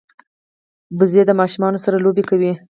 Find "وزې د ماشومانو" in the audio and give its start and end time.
0.99-1.81